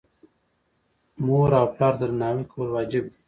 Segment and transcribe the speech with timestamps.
[1.25, 3.17] مور او پلار ته درناوی کول واجب دي.